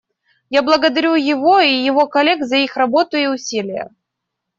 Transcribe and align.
Я 0.49 0.63
благодарю 0.63 1.13
его 1.13 1.59
и 1.59 1.71
его 1.71 2.07
коллег 2.07 2.43
за 2.43 2.55
их 2.55 2.75
работу 2.75 3.17
и 3.17 3.27
усилия. 3.27 3.91